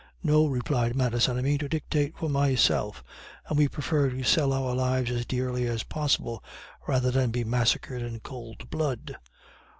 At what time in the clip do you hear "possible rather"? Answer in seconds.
5.83-7.11